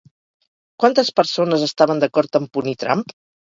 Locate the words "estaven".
1.67-2.03